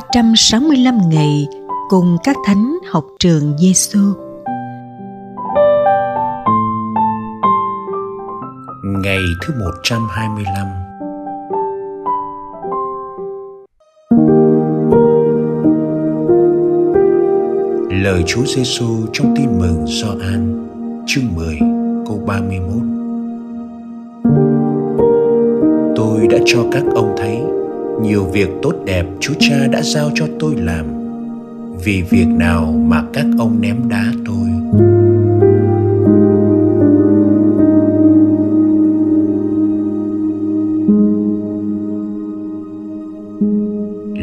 365 0.00 0.98
ngày 1.08 1.46
cùng 1.88 2.16
các 2.24 2.36
thánh 2.46 2.78
học 2.90 3.04
trường 3.18 3.58
Giêsu. 3.58 4.14
Ngày 8.84 9.18
thứ 9.42 9.54
125 9.60 10.66
Lời 18.02 18.22
Chúa 18.26 18.44
Giêsu 18.44 19.06
trong 19.12 19.34
Tin 19.36 19.58
mừng 19.58 19.86
Gioan, 19.86 20.66
chương 21.06 21.24
10 21.34 21.58
câu 22.06 22.22
31 22.26 22.82
Tôi 25.96 26.26
đã 26.30 26.38
cho 26.46 26.58
các 26.72 26.84
ông 26.94 27.14
thấy 27.18 27.59
nhiều 28.02 28.24
việc 28.24 28.48
tốt 28.62 28.74
đẹp 28.84 29.06
Chúa 29.20 29.34
Cha 29.38 29.66
đã 29.72 29.82
giao 29.82 30.10
cho 30.14 30.26
tôi 30.38 30.54
làm. 30.56 30.86
Vì 31.84 32.02
việc 32.10 32.26
nào 32.26 32.72
mà 32.86 33.02
các 33.12 33.26
ông 33.38 33.60
ném 33.60 33.88
đá 33.88 34.12
tôi? 34.26 34.48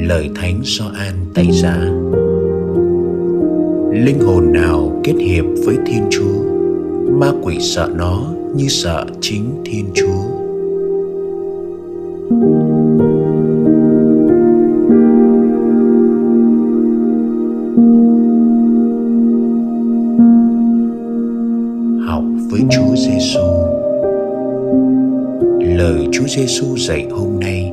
Lời 0.08 0.30
thánh 0.36 0.62
Gioan 0.64 1.14
tay 1.34 1.48
giá 1.52 1.78
linh 3.92 4.20
hồn 4.20 4.52
nào 4.54 5.02
kết 5.04 5.16
hiệp 5.20 5.46
với 5.66 5.78
thiên 5.86 6.04
chúa? 6.10 6.44
Ma 7.20 7.32
quỷ 7.42 7.58
sợ 7.60 7.90
nó 7.96 8.22
như 8.56 8.68
sợ 8.68 9.06
chính 9.22 9.62
thiên 9.66 9.86
chúa. 9.94 10.37
Giêsu 26.38 26.78
dạy 26.78 27.08
hôm 27.12 27.40
nay 27.40 27.72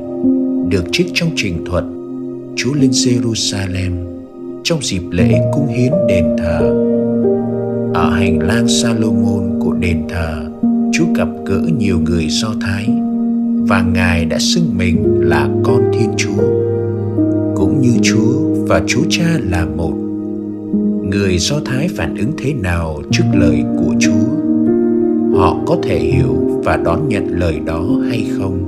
được 0.69 0.83
trích 0.91 1.07
trong 1.13 1.29
trình 1.35 1.65
thuật 1.65 1.83
Chúa 2.55 2.73
lên 2.73 2.89
Jerusalem 2.89 3.91
trong 4.63 4.79
dịp 4.81 5.01
lễ 5.11 5.39
cung 5.53 5.67
hiến 5.67 5.91
đền 6.07 6.25
thờ. 6.37 6.59
Ở 7.93 8.09
hành 8.09 8.39
lang 8.39 8.67
Salomon 8.67 9.59
của 9.59 9.73
đền 9.73 10.03
thờ, 10.09 10.45
Chúa 10.93 11.05
gặp 11.15 11.27
gỡ 11.45 11.61
nhiều 11.77 11.99
người 11.99 12.27
Do 12.29 12.53
Thái 12.61 12.89
và 13.67 13.81
Ngài 13.81 14.25
đã 14.25 14.39
xưng 14.39 14.77
mình 14.77 15.19
là 15.19 15.49
con 15.63 15.91
Thiên 15.93 16.09
Chúa. 16.17 16.43
Cũng 17.55 17.81
như 17.81 17.93
Chúa 18.01 18.39
và 18.67 18.81
Chúa 18.87 19.03
Cha 19.09 19.39
là 19.49 19.65
một. 19.65 19.93
Người 21.03 21.37
Do 21.37 21.55
Thái 21.65 21.87
phản 21.95 22.17
ứng 22.17 22.31
thế 22.37 22.53
nào 22.53 23.01
trước 23.11 23.25
lời 23.33 23.63
của 23.77 23.95
Chúa? 23.99 24.44
Họ 25.35 25.57
có 25.65 25.77
thể 25.83 25.99
hiểu 25.99 26.61
và 26.63 26.77
đón 26.77 27.07
nhận 27.07 27.27
lời 27.39 27.59
đó 27.65 27.83
hay 28.09 28.25
không? 28.37 28.59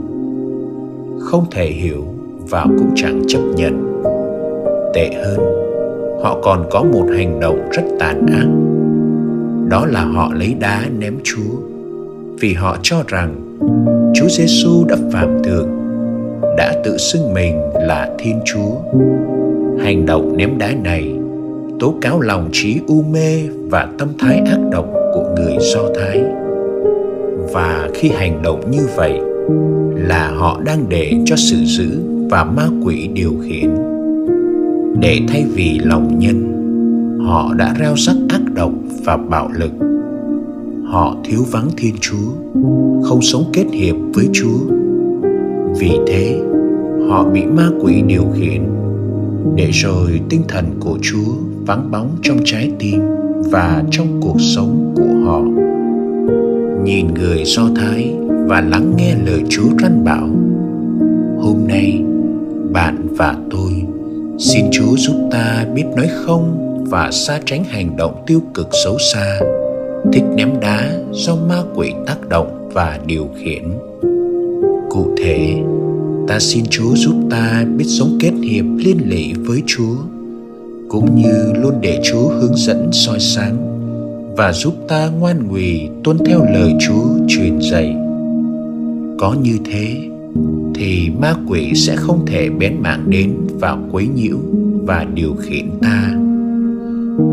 Không 1.20 1.46
thể 1.52 1.66
hiểu 1.66 2.04
và 2.50 2.64
cũng 2.64 2.92
chẳng 2.96 3.22
chấp 3.28 3.42
nhận. 3.56 4.04
Tệ 4.94 5.10
hơn, 5.23 5.40
họ 6.22 6.40
còn 6.44 6.66
có 6.72 6.84
một 6.84 7.06
hành 7.18 7.40
động 7.40 7.70
rất 7.72 7.84
tàn 8.00 8.26
ác 8.28 8.48
đó 9.70 9.86
là 9.86 10.04
họ 10.04 10.32
lấy 10.34 10.56
đá 10.60 10.82
ném 11.00 11.18
chúa 11.23 11.58
vì 12.40 12.54
họ 12.54 12.78
cho 12.82 13.04
rằng 13.08 13.58
chúa 14.14 14.28
giêsu 14.30 14.86
đã 14.88 14.95
phạm 15.14 15.44
thượng 15.44 15.70
đã 16.58 16.82
tự 16.84 16.98
xưng 16.98 17.34
mình 17.34 17.62
là 17.73 18.16
thiên 18.20 18.39
chúa 18.45 18.72
hành 19.80 20.05
động 20.05 20.38
ném 20.38 20.58
đá 20.58 20.73
này 20.84 21.16
tố 21.80 21.94
cáo 22.02 22.22
lòng 22.22 22.49
trí 22.52 22.80
u 22.88 23.02
mê 23.02 23.48
và 23.70 23.88
tâm 23.99 24.08
thái 24.20 24.38
ác 24.38 24.60
độc 24.72 24.86
của 25.14 25.36
người 25.36 25.58
do 25.60 25.82
thái 25.95 26.23
và 27.54 27.90
khi 27.94 28.10
hành 28.10 28.42
động 28.42 28.72
như 28.72 28.88
vậy 28.96 29.20
là 29.96 30.32
họ 30.32 30.62
đang 30.66 30.86
để 30.90 31.14
cho 31.26 31.36
sự 31.36 31.58
dữ 31.66 32.00
và 32.30 32.44
ma 32.44 32.68
quỷ 32.84 33.10
điều 33.14 33.34
khiển. 33.44 33.76
Để 35.00 35.20
thay 35.28 35.46
vì 35.54 35.80
lòng 35.84 36.20
nhân, 36.20 36.54
họ 37.26 37.54
đã 37.54 37.76
reo 37.80 37.94
rắc 37.98 38.16
ác 38.30 38.42
độc 38.54 38.72
và 39.06 39.18
bạo 39.18 39.50
lực. 39.54 39.72
Họ 40.86 41.16
thiếu 41.24 41.40
vắng 41.52 41.70
thiên 41.78 41.96
chúa, 42.02 42.32
không 43.04 43.22
sống 43.22 43.44
kết 43.54 43.66
hiệp 43.72 43.96
với 44.14 44.30
chúa. 44.34 44.60
Vì 45.80 45.92
thế, 46.08 46.42
họ 47.10 47.24
bị 47.24 47.44
ma 47.46 47.70
quỷ 47.82 48.02
điều 48.08 48.24
khiển 48.36 48.64
để 49.56 49.70
rồi 49.72 50.22
tinh 50.30 50.42
thần 50.48 50.66
của 50.80 50.98
chúa 51.02 51.34
vắng 51.66 51.92
bóng 51.92 52.10
trong 52.22 52.38
trái 52.46 52.72
tim 52.80 53.02
và 53.52 53.84
trong 53.92 54.22
cuộc 54.22 54.42
sống 54.56 54.94
của 54.98 55.17
nhìn 56.87 57.14
người 57.14 57.43
do 57.45 57.70
thái 57.75 58.14
và 58.48 58.61
lắng 58.61 58.93
nghe 58.98 59.15
lời 59.25 59.43
chúa 59.49 59.70
răn 59.81 60.03
bảo. 60.03 60.30
Hôm 61.39 61.67
nay, 61.67 62.02
bạn 62.71 63.08
và 63.17 63.37
tôi 63.52 63.71
xin 64.39 64.65
chúa 64.71 64.98
giúp 64.98 65.30
ta 65.31 65.65
biết 65.75 65.83
nói 65.95 66.08
không 66.25 66.58
và 66.89 67.11
xa 67.11 67.39
tránh 67.45 67.64
hành 67.64 67.98
động 67.98 68.23
tiêu 68.27 68.42
cực 68.53 68.67
xấu 68.83 68.98
xa, 69.14 69.39
thích 70.14 70.23
ném 70.36 70.59
đá 70.61 70.92
do 71.11 71.36
ma 71.36 71.61
quỷ 71.75 71.93
tác 72.05 72.30
động 72.30 72.70
và 72.73 72.99
điều 73.05 73.27
khiển. 73.37 73.64
Cụ 74.89 75.15
thể, 75.17 75.55
ta 76.27 76.39
xin 76.39 76.64
chúa 76.69 76.95
giúp 76.95 77.15
ta 77.30 77.65
biết 77.77 77.86
sống 77.87 78.17
kết 78.19 78.31
hiệp 78.43 78.65
liên 78.77 78.98
lỉ 79.05 79.33
với 79.33 79.64
chúa, 79.65 79.95
cũng 80.89 81.15
như 81.15 81.54
luôn 81.61 81.73
để 81.81 81.99
chúa 82.04 82.30
hướng 82.30 82.55
dẫn 82.55 82.89
soi 82.92 83.19
sáng 83.19 83.77
và 84.37 84.53
giúp 84.53 84.73
ta 84.87 85.09
ngoan 85.20 85.48
ngùi 85.48 85.89
tuân 86.03 86.17
theo 86.25 86.45
lời 86.53 86.73
chúa 86.80 87.05
truyền 87.27 87.59
dạy. 87.61 87.95
Có 89.20 89.36
như 89.42 89.58
thế, 89.65 90.09
thì 90.75 91.09
ma 91.20 91.36
quỷ 91.48 91.73
sẽ 91.75 91.95
không 91.95 92.25
thể 92.25 92.49
bén 92.49 92.75
mảng 92.80 93.09
đến 93.09 93.33
và 93.59 93.77
quấy 93.92 94.08
nhiễu 94.08 94.37
và 94.83 95.05
điều 95.14 95.36
khiển 95.39 95.70
ta. 95.81 96.14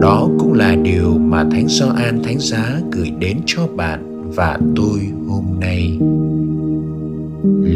Đó 0.01 0.29
cũng 0.39 0.53
là 0.53 0.77
điều 0.77 1.19
mà 1.19 1.45
thánh 1.51 1.69
Gioan 1.69 2.23
thánh 2.23 2.39
giá 2.39 2.81
gửi 2.93 3.11
đến 3.19 3.37
cho 3.47 3.67
bạn 3.77 4.31
và 4.35 4.59
tôi 4.77 5.01
hôm 5.29 5.45
nay. 5.61 5.99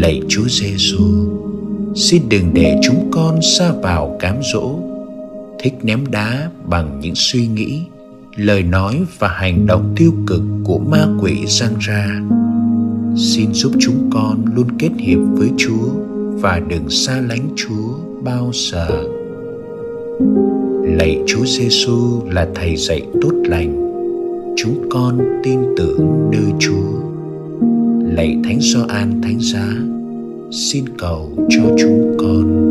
Lạy 0.00 0.20
chúa 0.28 0.48
giêsu 0.48 1.04
xin 1.94 2.22
đừng 2.28 2.54
để 2.54 2.80
chúng 2.82 3.08
con 3.10 3.42
xa 3.42 3.72
vào 3.82 4.16
cám 4.20 4.36
dỗ, 4.52 4.78
thích 5.58 5.74
ném 5.82 6.06
đá 6.10 6.50
bằng 6.66 7.00
những 7.00 7.14
suy 7.14 7.46
nghĩ 7.46 7.82
lời 8.38 8.62
nói 8.62 9.04
và 9.18 9.28
hành 9.28 9.66
động 9.66 9.94
tiêu 9.96 10.12
cực 10.26 10.42
của 10.64 10.78
ma 10.78 11.06
quỷ 11.20 11.46
răng 11.46 11.74
ra. 11.80 12.20
Xin 13.16 13.52
giúp 13.52 13.72
chúng 13.80 14.10
con 14.12 14.44
luôn 14.54 14.66
kết 14.78 14.90
hiệp 14.98 15.18
với 15.32 15.50
chúa 15.56 15.88
và 16.40 16.60
đừng 16.68 16.90
xa 16.90 17.20
lánh 17.28 17.48
chúa 17.56 17.88
bao 18.24 18.50
giờ. 18.54 18.88
Lạy 20.82 21.22
Chúa 21.26 21.44
Giêsu 21.44 22.20
là 22.30 22.48
thầy 22.54 22.76
dạy 22.76 23.02
tốt 23.22 23.32
lành. 23.44 23.84
Chúng 24.56 24.88
con 24.90 25.18
tin 25.44 25.60
tưởng 25.76 26.30
nơi 26.32 26.52
Chúa. 26.58 26.98
Lạy 28.14 28.38
Thánh 28.44 28.58
Gioan 28.60 29.22
Thánh 29.22 29.38
Giá, 29.40 29.68
xin 30.50 30.84
cầu 30.98 31.32
cho 31.48 31.62
chúng 31.78 32.16
con 32.18 32.68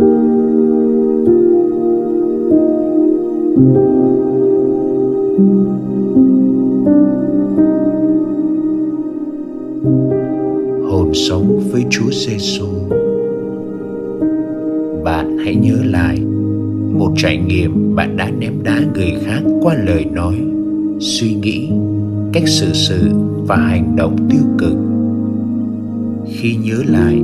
hồn 10.89 11.13
sống 11.13 11.59
với 11.71 11.85
Chúa 11.89 12.11
Giêsu 12.11 12.67
bạn 15.03 15.37
hãy 15.37 15.55
nhớ 15.55 15.77
lại 15.83 16.19
một 16.97 17.13
trải 17.17 17.37
nghiệm 17.37 17.95
bạn 17.95 18.17
đã 18.17 18.31
ném 18.39 18.63
đá 18.63 18.81
người 18.93 19.13
khác 19.25 19.41
qua 19.61 19.75
lời 19.75 20.05
nói, 20.05 20.35
suy 20.99 21.33
nghĩ, 21.33 21.69
cách 22.33 22.47
xử 22.47 22.73
sự 22.73 23.09
và 23.47 23.55
hành 23.55 23.95
động 23.95 24.27
tiêu 24.29 24.41
cực. 24.57 24.77
Khi 26.33 26.55
nhớ 26.55 26.83
lại, 26.87 27.21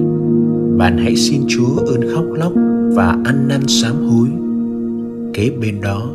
bạn 0.77 0.98
hãy 0.98 1.15
xin 1.15 1.42
chúa 1.48 1.75
ơn 1.77 2.01
khóc 2.13 2.25
lóc 2.36 2.51
và 2.95 3.18
ăn 3.25 3.48
năn 3.48 3.68
sám 3.68 3.95
hối. 3.95 4.27
Kế 5.33 5.50
bên 5.62 5.81
đó 5.81 6.10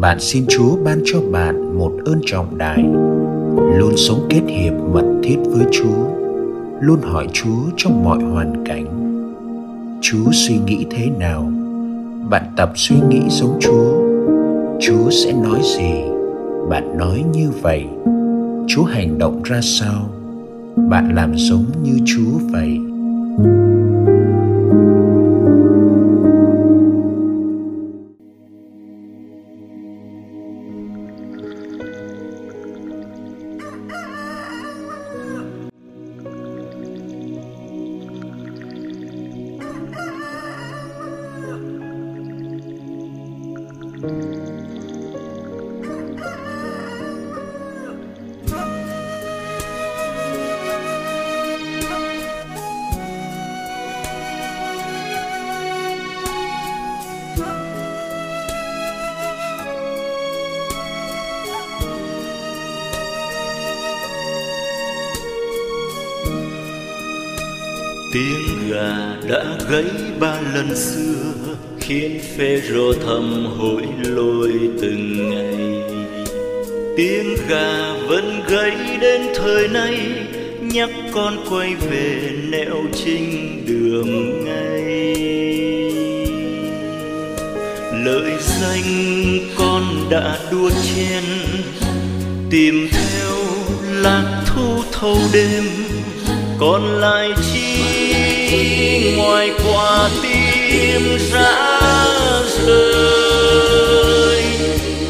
bạn 0.00 0.20
xin 0.20 0.44
chúa 0.48 0.76
ban 0.84 1.00
cho 1.04 1.20
bạn 1.32 1.78
một 1.78 1.92
ơn 2.04 2.20
trọng 2.26 2.58
đại. 2.58 2.84
Luôn 3.78 3.96
sống 3.96 4.26
kết 4.30 4.40
hiệp 4.46 4.72
mật 4.92 5.20
thiết 5.22 5.36
với 5.46 5.64
chúa. 5.72 6.06
Luôn 6.80 7.00
hỏi 7.02 7.28
chúa 7.32 7.70
trong 7.76 8.04
mọi 8.04 8.18
hoàn 8.18 8.64
cảnh. 8.64 8.86
Chúa 10.00 10.32
suy 10.32 10.58
nghĩ 10.66 10.86
thế 10.90 11.06
nào? 11.18 11.52
Bạn 12.30 12.42
tập 12.56 12.72
suy 12.74 12.96
nghĩ 13.08 13.20
giống 13.28 13.58
chúa. 13.60 13.92
Chúa 14.80 15.10
sẽ 15.10 15.32
nói 15.32 15.60
gì? 15.62 15.92
Bạn 16.68 16.98
nói 16.98 17.24
như 17.32 17.50
vậy. 17.62 17.86
Chúa 18.68 18.84
hành 18.84 19.18
động 19.18 19.42
ra 19.42 19.60
sao? 19.62 20.10
Bạn 20.76 21.14
làm 21.14 21.32
giống 21.36 21.64
như 21.82 21.98
chúa 22.04 22.38
vậy. 22.52 22.78
Tiếng 68.16 68.70
gà 68.70 69.16
đã 69.28 69.44
gáy 69.70 69.84
ba 70.20 70.40
lần 70.54 70.76
xưa, 70.76 71.54
khiến 71.80 72.20
phê 72.36 72.62
rô 72.70 72.92
thầm 72.92 73.46
hối 73.58 73.82
lôi 74.02 74.52
từng 74.82 75.30
ngày. 75.30 75.82
Tiếng 76.96 77.36
gà 77.48 77.92
vẫn 78.08 78.42
gáy 78.48 78.76
đến 79.00 79.20
thời 79.34 79.68
nay, 79.68 79.98
nhắc 80.60 80.90
con 81.12 81.44
quay 81.50 81.74
về 81.74 82.30
nẻo 82.48 82.76
trinh 83.04 83.62
đường 83.66 84.44
ngay. 84.44 85.14
Lợi 88.04 88.32
danh 88.60 89.38
con 89.58 89.82
đã 90.10 90.38
đua 90.50 90.70
chen, 90.70 91.24
tìm 92.50 92.88
theo 92.90 93.36
lạc 94.02 94.42
thu 94.46 94.82
thâu 94.92 95.18
đêm, 95.32 95.64
còn 96.58 97.00
lại 97.00 97.32
chi 97.52 98.05
ngoài 99.16 99.50
quả 99.64 100.10
tim 100.22 101.18
rã 101.32 101.80
rơi. 102.66 104.42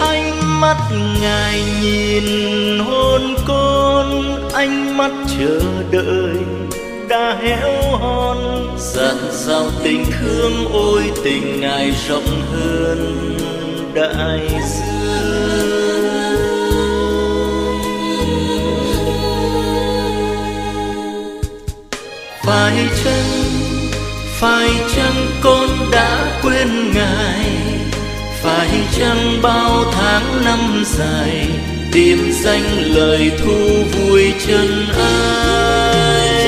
Ánh 0.00 0.60
mắt 0.60 0.76
ngài 1.20 1.62
nhìn 1.82 2.78
hôn 2.78 3.34
con, 3.46 4.38
ánh 4.52 4.96
mắt 4.96 5.10
chờ 5.38 5.60
đợi 5.90 6.36
đã 7.08 7.36
héo 7.42 7.96
hon. 7.98 8.38
Dặn 8.78 9.16
sao 9.32 9.70
tình 9.84 10.04
thương 10.20 10.68
ôi 10.72 11.02
tình 11.24 11.60
ngài 11.60 11.92
rộng 12.08 12.42
hơn 12.52 13.36
đại 13.94 14.48
dương. 14.50 15.65
Phải 22.46 22.88
chăng 23.04 23.66
phải 24.40 24.70
chăng 24.96 25.26
con 25.40 25.90
đã 25.92 26.40
quên 26.42 26.92
ngài? 26.94 27.50
Phải 28.42 28.68
chăng 28.98 29.42
bao 29.42 29.84
tháng 29.92 30.44
năm 30.44 30.84
dài 30.86 31.48
tìm 31.92 32.32
danh 32.32 32.94
lời 32.94 33.30
thu 33.38 33.84
vui 33.92 34.32
chân 34.46 34.86
ai? 34.98 36.46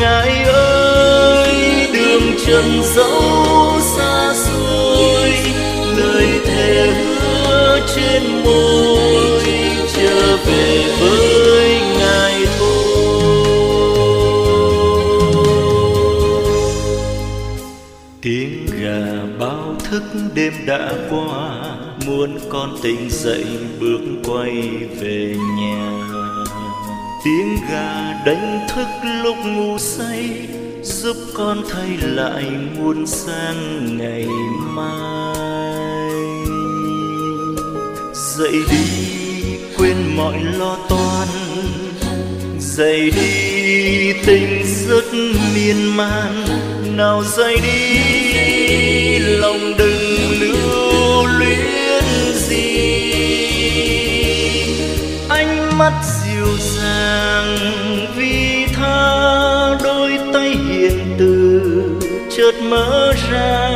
Ngài 0.00 0.42
ơi, 0.52 1.88
đường 1.92 2.36
trần 2.46 2.82
dẫu 2.94 3.80
xa 3.96 4.34
xôi, 4.34 5.32
lời 5.96 6.40
thề 6.46 6.86
hứa 6.86 7.80
trên 7.96 8.44
môi 8.44 8.97
đêm 20.50 20.66
đã 20.66 20.92
qua, 21.10 21.50
muốn 22.06 22.38
con 22.48 22.76
tỉnh 22.82 23.10
dậy 23.10 23.44
bước 23.80 24.00
quay 24.24 24.62
về 25.00 25.36
nhà. 25.58 25.92
Tiếng 27.24 27.56
gà 27.70 28.22
đánh 28.26 28.66
thức 28.68 28.86
lúc 29.22 29.36
ngủ 29.44 29.78
say, 29.78 30.48
giúp 30.82 31.16
con 31.34 31.62
thay 31.70 31.88
lại 32.02 32.44
muôn 32.78 33.06
sang 33.06 33.98
ngày 33.98 34.26
mai. 34.60 35.36
Dậy 38.14 38.56
đi, 38.70 38.86
quên 39.78 39.96
mọi 40.16 40.38
lo 40.58 40.76
toan. 40.88 41.28
Dậy 42.58 43.10
đi, 43.16 44.12
tình 44.26 44.62
rất 44.88 45.04
miên 45.54 45.96
man. 45.96 46.44
Nào 46.96 47.24
dậy 47.24 47.56
đi, 47.62 49.18
lòng 49.18 49.74
đừng 49.78 49.97
luyến 51.38 52.04
gì 52.34 53.12
ánh 55.28 55.78
mắt 55.78 55.92
dịu 56.24 56.46
dàng 56.58 57.56
vì 58.16 58.66
tha, 58.74 59.78
đôi 59.84 60.18
tay 60.32 60.48
hiền 60.48 61.16
từ 61.18 61.62
chợt 62.36 62.54
mở 62.62 63.14
ra. 63.30 63.70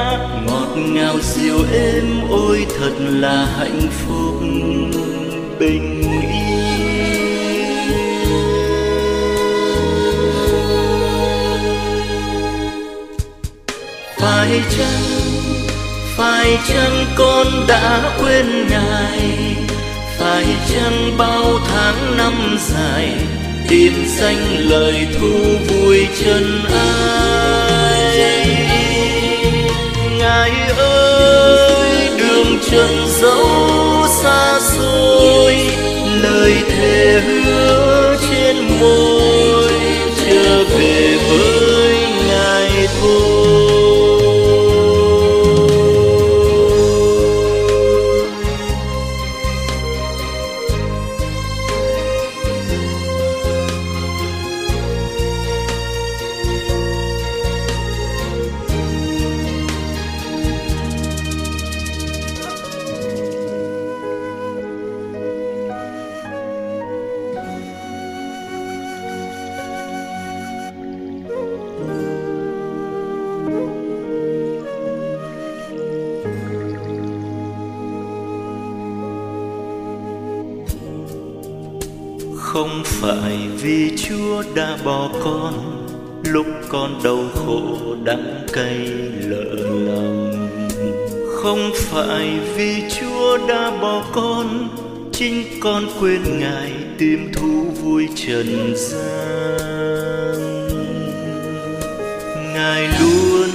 Ngọt 0.47 0.77
ngào 0.77 1.21
dịu 1.21 1.57
êm 1.73 2.21
ôi, 2.31 2.67
thật 2.79 2.93
là 2.99 3.47
hạnh 3.59 3.89
phúc, 3.91 4.35
bình 5.59 6.03
phải 14.19 14.61
chăng 14.79 15.42
phải 16.17 16.59
chăng 16.69 17.07
con 17.17 17.47
đã 17.69 18.17
quên 18.21 18.69
ngài? 18.69 19.57
Phải 20.19 20.47
chăng 20.71 21.17
bao 21.19 21.59
tháng 21.67 22.17
năm 22.17 22.59
dài 22.61 23.13
tìm 23.69 23.93
danh 24.07 24.59
lời 24.59 25.07
thu 25.19 25.33
vui 25.69 26.07
chân 26.25 26.65
ai? 26.75 28.47
Ngài 30.19 30.51
ơi, 30.79 32.11
đường 32.19 32.59
trần 32.71 33.07
dẫu 33.21 34.07
xa 34.23 34.61
xôi 34.61 34.72
không 82.53 82.83
phải 82.85 83.39
vì 83.63 83.97
chúa 83.97 84.43
đã 84.55 84.79
bỏ 84.85 85.11
con, 85.25 85.85
lúc 86.25 86.47
con 86.69 87.01
đau 87.05 87.25
khổ 87.35 87.77
đắng 88.05 88.47
cay 88.53 88.79
lỡ 89.21 89.55
lòng. 89.87 90.49
Không 91.35 91.71
phải 91.75 92.39
vì 92.57 92.83
chúa 93.01 93.39
đã 93.49 93.71
bỏ 93.81 94.05
con, 94.13 94.69
chính 95.13 95.45
con 95.61 95.87
quên 96.01 96.23
ngài 96.41 96.73
tìm 96.99 97.33
thú 97.33 97.65
vui 97.83 98.09
trần 98.17 98.75
gian. 98.77 100.39
Ngài 102.55 102.89
luôn 103.01 103.51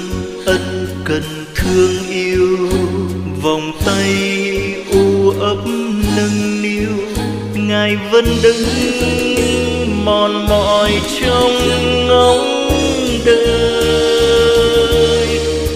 ân 0.45 0.87
cần 1.05 1.23
thương 1.55 2.06
vẫn 8.17 8.37
đứng, 8.43 8.65
mòn 10.05 10.47
mỏi 10.49 10.91
trong 11.21 11.51
ngóng 12.07 12.69
đời 13.25 13.67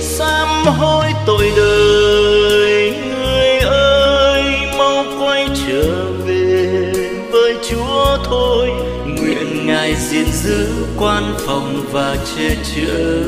sám 0.01 0.65
hối 0.65 1.05
tội 1.25 1.51
đời, 1.57 2.93
người 3.21 3.59
ơi, 3.59 4.43
mau 4.77 5.05
quay 5.19 5.47
trở 5.67 6.05
về 6.25 6.93
với 7.31 7.55
chúa 7.69 8.17
thôi. 8.23 8.69
Nguyện 9.05 9.67
ngài 9.67 9.95
gìn 9.95 10.27
giữ 10.31 10.67
quan 10.97 11.33
phòng 11.45 11.85
và 11.91 12.17
che 12.35 12.55
chở 12.75 13.23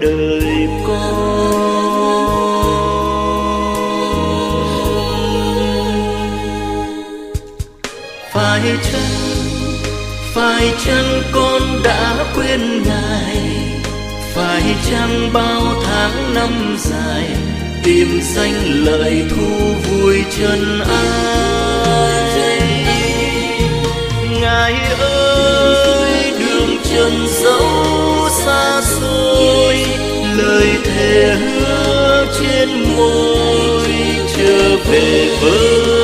đời 0.00 0.68
con. 0.86 1.69
Phải 8.60 8.76
chăng 8.82 9.02
phải 10.34 10.74
chăng 10.86 11.22
con 11.32 11.82
đã 11.84 12.24
quên 12.34 12.82
ngài? 12.82 13.36
Phải 14.34 14.62
chăng 14.90 15.32
bao 15.32 15.82
tháng 15.84 16.34
năm 16.34 16.76
dài 16.78 17.24
tìm 17.82 18.20
danh 18.22 18.84
lợi 18.84 19.24
thu 19.30 19.74
vui 19.88 20.24
chân 20.38 20.80
ai? 20.80 21.60
Ngài 24.40 24.74
ơi, 25.00 26.32
đường 26.38 26.76
trần 26.92 27.26
dấu 27.42 28.28
xa 28.44 28.82
xôi, 28.82 29.76
lời 30.36 30.68
thề 30.84 31.34
hứa 31.34 32.26
trên 32.40 32.96
môi, 32.96 33.88
trở 34.36 34.76
về 34.90 35.36
với 35.42 35.99